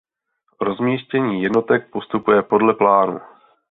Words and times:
Rozmístění 0.61 1.43
jednotek 1.43 1.89
postupuje 1.89 2.41
podle 2.43 2.73
plánu. 2.73 3.19